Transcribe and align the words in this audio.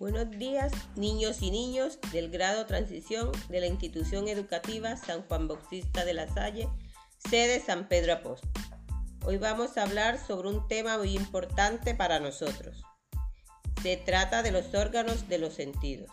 Buenos 0.00 0.28
días, 0.28 0.72
niños 0.96 1.40
y 1.40 1.52
niños 1.52 2.00
del 2.10 2.28
grado 2.28 2.66
Transición 2.66 3.30
de 3.48 3.60
la 3.60 3.68
institución 3.68 4.26
educativa 4.26 4.96
San 4.96 5.22
Juan 5.22 5.46
Bautista 5.46 6.04
de 6.04 6.14
la 6.14 6.26
Salle, 6.26 6.68
sede 7.30 7.60
San 7.60 7.86
Pedro 7.86 8.14
Apóstol. 8.14 8.50
Hoy 9.24 9.36
vamos 9.36 9.76
a 9.76 9.84
hablar 9.84 10.18
sobre 10.18 10.48
un 10.48 10.66
tema 10.66 10.98
muy 10.98 11.14
importante 11.14 11.94
para 11.94 12.18
nosotros. 12.18 12.82
Se 13.84 13.96
trata 13.96 14.42
de 14.42 14.50
los 14.50 14.74
órganos 14.74 15.28
de 15.28 15.38
los 15.38 15.54
sentidos. 15.54 16.10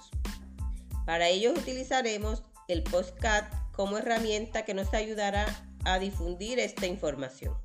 Para 1.07 1.29
ello 1.29 1.51
utilizaremos 1.51 2.43
el 2.67 2.83
postcat 2.83 3.51
como 3.71 3.97
herramienta 3.97 4.63
que 4.63 4.75
nos 4.75 4.93
ayudará 4.93 5.47
a 5.85 5.97
difundir 5.97 6.59
esta 6.59 6.85
información. 6.85 7.57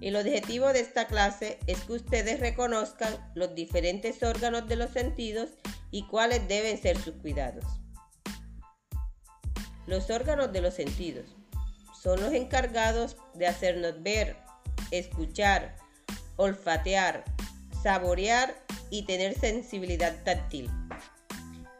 El 0.00 0.16
objetivo 0.16 0.72
de 0.72 0.80
esta 0.80 1.06
clase 1.06 1.58
es 1.66 1.80
que 1.84 1.94
ustedes 1.94 2.40
reconozcan 2.40 3.14
los 3.34 3.54
diferentes 3.54 4.22
órganos 4.22 4.68
de 4.68 4.76
los 4.76 4.90
sentidos 4.90 5.50
y 5.90 6.06
cuáles 6.06 6.46
deben 6.48 6.80
ser 6.80 6.98
sus 6.98 7.14
cuidados. 7.14 7.64
Los 9.86 10.10
órganos 10.10 10.52
de 10.52 10.60
los 10.60 10.74
sentidos 10.74 11.26
son 12.02 12.20
los 12.20 12.32
encargados 12.32 13.16
de 13.34 13.46
hacernos 13.46 14.02
ver, 14.02 14.36
escuchar, 14.90 15.76
olfatear, 16.36 17.24
saborear 17.82 18.54
y 18.90 19.06
tener 19.06 19.38
sensibilidad 19.38 20.22
táctil. 20.24 20.70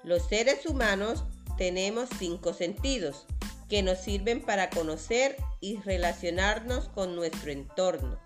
Los 0.02 0.26
seres 0.26 0.64
humanos 0.66 1.24
tenemos 1.58 2.08
cinco 2.18 2.54
sentidos 2.54 3.26
que 3.68 3.82
nos 3.82 3.98
sirven 3.98 4.42
para 4.42 4.70
conocer 4.70 5.36
y 5.60 5.76
relacionarnos 5.78 6.88
con 6.88 7.16
nuestro 7.16 7.50
entorno, 7.50 8.18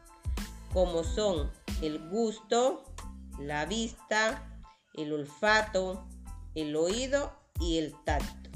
como 0.72 1.04
son 1.04 1.50
el 1.82 1.98
gusto, 2.10 2.84
la 3.38 3.64
vista, 3.64 4.60
el 4.94 5.12
olfato, 5.12 6.06
el 6.54 6.76
oído 6.76 7.32
y 7.58 7.78
el 7.78 7.94
tacto. 8.04 8.50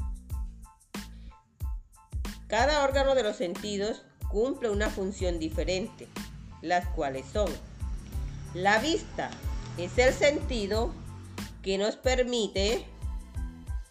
Cada 2.49 2.85
órgano 2.85 3.15
de 3.15 3.23
los 3.23 3.37
sentidos 3.37 4.05
cumple 4.31 4.71
una 4.71 4.91
función 4.91 5.39
diferente, 5.39 6.09
las 6.61 6.87
cuales 6.89 7.25
son 7.33 7.51
la 8.55 8.79
vista 8.79 9.31
es 9.79 9.99
el 9.99 10.15
sentido 10.15 10.93
que 11.63 11.77
nos 11.77 11.97
permite 11.97 12.87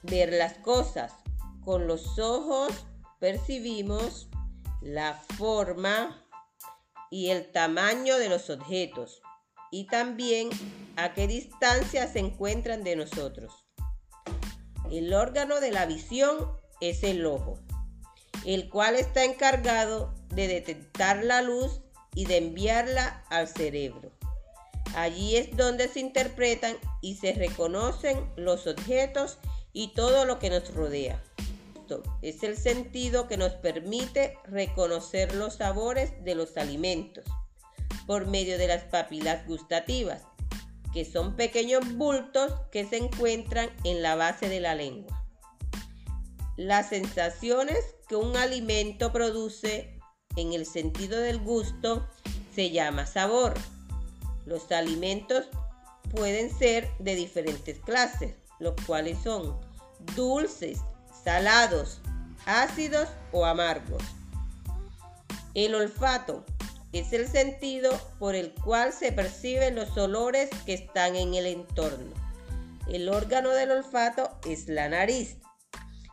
ver 0.04 0.32
las 0.32 0.54
cosas, 0.54 1.12
con 1.66 1.88
los 1.88 2.20
ojos 2.20 2.74
percibimos 3.20 4.28
la 4.82 5.14
forma 5.38 6.26
y 7.10 7.30
el 7.30 7.52
tamaño 7.52 8.18
de 8.18 8.28
los 8.28 8.50
objetos 8.50 9.22
y 9.72 9.88
también 9.88 10.50
a 10.98 11.14
qué 11.14 11.28
distancia 11.28 12.08
se 12.08 12.20
encuentran 12.20 12.84
de 12.84 12.96
nosotros. 12.96 13.66
El 14.92 15.14
órgano 15.14 15.60
de 15.60 15.72
la 15.72 15.86
visión 15.86 16.58
es 16.82 17.04
el 17.04 17.26
ojo, 17.26 17.60
el 18.46 18.70
cual 18.70 18.96
está 18.96 19.24
encargado 19.24 20.14
de 20.30 20.48
detectar 20.48 21.24
la 21.24 21.42
luz 21.42 21.82
y 22.14 22.26
de 22.26 22.38
enviarla 22.38 23.24
al 23.30 23.48
cerebro. 23.48 24.12
Allí 24.96 25.38
es 25.38 25.56
donde 25.56 25.88
se 25.88 26.02
interpretan 26.02 26.76
y 27.02 27.16
se 27.16 27.34
reconocen 27.34 28.32
los 28.36 28.68
objetos 28.68 29.40
y 29.72 29.94
todo 29.94 30.26
lo 30.26 30.38
que 30.38 30.52
nos 30.52 30.72
rodea 30.74 31.24
es 32.22 32.44
el 32.44 32.58
sentido 32.58 33.28
que 33.28 33.38
nos 33.38 33.54
permite 33.54 34.38
reconocer 34.46 35.36
los 35.36 35.56
sabores 35.56 36.12
de 36.24 36.36
los 36.36 36.58
alimentos 36.58 37.26
por 38.08 38.28
medio 38.28 38.58
de 38.58 38.68
las 38.68 38.84
papilas 38.84 39.46
gustativas, 39.48 40.24
que 40.94 41.06
son 41.06 41.36
pequeños 41.36 41.96
bultos 41.96 42.54
que 42.72 42.86
se 42.86 42.98
encuentran 42.98 43.70
en 43.84 44.02
la 44.02 44.16
base 44.16 44.50
de 44.50 44.60
la 44.60 44.76
lengua. 44.76 45.26
Las 46.56 46.90
sensaciones 46.90 47.96
que 48.08 48.16
un 48.16 48.36
alimento 48.38 49.12
produce 49.12 50.00
en 50.36 50.54
el 50.54 50.66
sentido 50.66 51.20
del 51.20 51.40
gusto 51.40 52.08
se 52.54 52.72
llama 52.72 53.06
sabor. 53.06 53.54
Los 54.46 54.72
alimentos 54.72 55.48
pueden 56.12 56.56
ser 56.56 56.90
de 57.00 57.16
diferentes 57.16 57.80
clases, 57.80 58.36
los 58.60 58.74
cuales 58.86 59.18
son 59.24 59.60
dulces, 60.16 60.80
salados, 61.24 62.02
ácidos 62.46 63.08
o 63.32 63.46
amargos. 63.46 64.04
El 65.54 65.76
olfato 65.76 66.44
es 66.92 67.14
el 67.14 67.28
sentido 67.28 67.92
por 68.20 68.36
el 68.36 68.54
cual 68.54 68.94
se 68.94 69.12
perciben 69.12 69.76
los 69.76 69.98
olores 69.98 70.50
que 70.66 70.74
están 70.74 71.16
en 71.16 71.34
el 71.34 71.46
entorno. 71.46 72.14
El 72.88 73.10
órgano 73.10 73.50
del 73.52 73.72
olfato 73.72 74.38
es 74.48 74.68
la 74.68 74.90
nariz. 74.90 75.38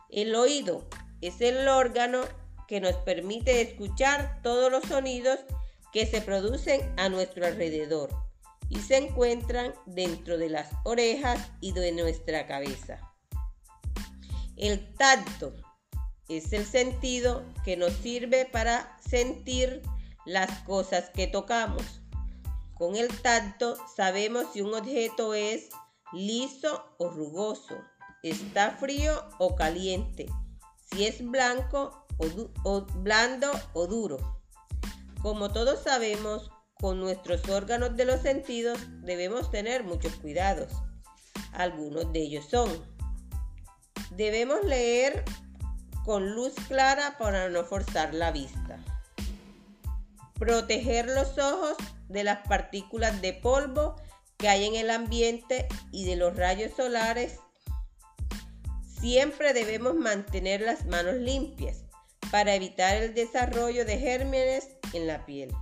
El 0.09 0.35
oído 0.35 0.87
es 1.21 1.41
el 1.41 1.67
órgano 1.67 2.21
que 2.67 2.79
nos 2.79 2.95
permite 2.95 3.61
escuchar 3.61 4.41
todos 4.41 4.71
los 4.71 4.83
sonidos 4.83 5.39
que 5.91 6.05
se 6.05 6.21
producen 6.21 6.93
a 6.97 7.09
nuestro 7.09 7.45
alrededor 7.45 8.09
y 8.69 8.79
se 8.79 8.97
encuentran 8.97 9.73
dentro 9.85 10.37
de 10.37 10.49
las 10.49 10.69
orejas 10.85 11.51
y 11.59 11.73
de 11.73 11.91
nuestra 11.91 12.47
cabeza. 12.47 13.10
El 14.61 14.93
tacto 14.93 15.55
es 16.29 16.53
el 16.53 16.67
sentido 16.67 17.43
que 17.65 17.77
nos 17.77 17.93
sirve 17.93 18.45
para 18.45 18.95
sentir 19.01 19.81
las 20.23 20.59
cosas 20.59 21.09
que 21.09 21.25
tocamos. 21.25 21.83
Con 22.75 22.95
el 22.95 23.07
tacto 23.23 23.75
sabemos 23.95 24.45
si 24.53 24.61
un 24.61 24.75
objeto 24.75 25.33
es 25.33 25.69
liso 26.13 26.85
o 26.99 27.09
rugoso, 27.09 27.75
está 28.21 28.69
frío 28.73 29.27
o 29.39 29.55
caliente, 29.55 30.27
si 30.91 31.07
es 31.07 31.27
blanco 31.27 32.05
o, 32.63 32.81
blando 32.97 33.49
o 33.73 33.87
duro. 33.87 34.43
Como 35.23 35.51
todos 35.51 35.81
sabemos, 35.81 36.51
con 36.75 36.99
nuestros 36.99 37.49
órganos 37.49 37.97
de 37.97 38.05
los 38.05 38.21
sentidos 38.21 38.77
debemos 39.01 39.49
tener 39.49 39.83
muchos 39.83 40.13
cuidados. 40.17 40.71
Algunos 41.51 42.13
de 42.13 42.19
ellos 42.19 42.45
son 42.45 42.69
Debemos 44.11 44.61
leer 44.65 45.23
con 46.03 46.35
luz 46.35 46.53
clara 46.67 47.17
para 47.17 47.47
no 47.47 47.63
forzar 47.63 48.13
la 48.13 48.31
vista. 48.31 48.77
Proteger 50.37 51.05
los 51.05 51.37
ojos 51.37 51.77
de 52.09 52.25
las 52.25 52.45
partículas 52.45 53.21
de 53.21 53.31
polvo 53.31 53.95
que 54.35 54.49
hay 54.49 54.65
en 54.65 54.75
el 54.75 54.89
ambiente 54.89 55.65
y 55.93 56.03
de 56.03 56.17
los 56.17 56.35
rayos 56.35 56.73
solares. 56.75 57.39
Siempre 58.99 59.53
debemos 59.53 59.95
mantener 59.95 60.59
las 60.59 60.85
manos 60.87 61.15
limpias 61.15 61.85
para 62.31 62.53
evitar 62.53 62.97
el 62.97 63.13
desarrollo 63.13 63.85
de 63.85 63.97
gérmenes 63.97 64.67
en 64.91 65.07
la 65.07 65.25
piel. 65.25 65.55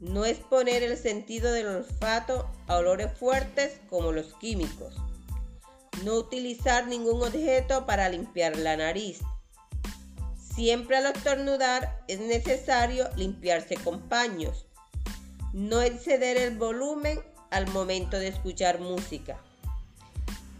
No 0.00 0.24
exponer 0.24 0.82
el 0.82 0.96
sentido 0.96 1.52
del 1.52 1.68
olfato 1.68 2.50
a 2.66 2.78
olores 2.78 3.16
fuertes 3.16 3.80
como 3.88 4.10
los 4.10 4.34
químicos 4.34 4.96
no 6.04 6.14
utilizar 6.14 6.86
ningún 6.86 7.22
objeto 7.22 7.86
para 7.86 8.08
limpiar 8.08 8.56
la 8.56 8.76
nariz. 8.76 9.20
Siempre 10.36 10.96
al 10.96 11.06
estornudar 11.06 12.02
es 12.08 12.20
necesario 12.20 13.08
limpiarse 13.16 13.76
con 13.76 14.08
paños. 14.08 14.66
No 15.52 15.82
exceder 15.82 16.36
el 16.36 16.56
volumen 16.56 17.20
al 17.50 17.68
momento 17.68 18.18
de 18.18 18.28
escuchar 18.28 18.80
música. 18.80 19.40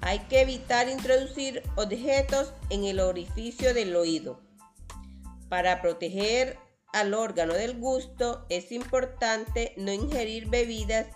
Hay 0.01 0.21
que 0.21 0.43
evitar 0.43 0.89
introducir 0.89 1.63
objetos 1.77 2.53
en 2.71 2.85
el 2.85 3.01
orificio 3.01 3.75
del 3.75 3.97
oído. 3.97 4.41
Para 5.49 5.83
proteger 5.83 6.59
al 6.93 7.13
órgano 7.15 7.55
del 7.55 7.79
gusto 7.79 8.47
es 8.49 8.71
importante 8.73 9.75
no 9.77 9.93
ingerir 9.93 10.49
bebidas 10.49 11.07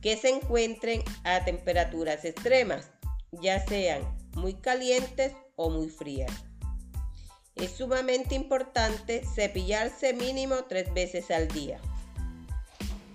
que 0.00 0.16
se 0.16 0.30
encuentren 0.30 1.02
a 1.24 1.44
temperaturas 1.44 2.24
extremas 2.24 2.91
ya 3.32 3.64
sean 3.66 4.02
muy 4.34 4.54
calientes 4.54 5.32
o 5.56 5.70
muy 5.70 5.88
frías. 5.88 6.30
Es 7.56 7.72
sumamente 7.72 8.34
importante 8.34 9.22
cepillarse 9.34 10.12
mínimo 10.12 10.64
tres 10.68 10.92
veces 10.92 11.30
al 11.30 11.48
día. 11.48 11.78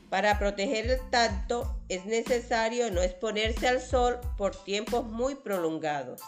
Para 0.09 0.39
proteger 0.39 0.89
el 0.89 1.09
tacto 1.09 1.79
es 1.89 2.05
necesario 2.05 2.89
no 2.91 3.01
exponerse 3.01 3.67
al 3.67 3.81
sol 3.81 4.19
por 4.37 4.55
tiempos 4.63 5.05
muy 5.05 5.35
prolongados. 5.35 6.21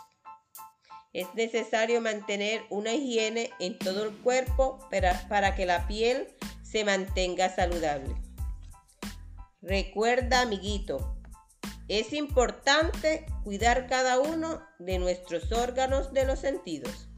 Es 1.14 1.34
necesario 1.34 2.02
mantener 2.02 2.62
una 2.70 2.94
higiene 2.94 3.50
en 3.60 3.80
todo 3.80 4.04
el 4.04 4.12
cuerpo 4.18 4.80
para, 4.92 5.28
para 5.28 5.56
que 5.56 5.66
la 5.66 5.88
piel 5.88 6.28
se 6.62 6.84
mantenga 6.84 7.50
saludable. 7.50 8.16
Recuerda, 9.62 10.42
amiguito, 10.42 11.19
es 11.90 12.14
importante 12.14 13.26
cuidar 13.44 13.88
cada 13.88 14.20
uno 14.20 14.62
de 14.78 15.00
nuestros 15.00 15.52
órganos 15.52 16.14
de 16.14 16.26
los 16.26 16.40
sentidos. 16.40 17.09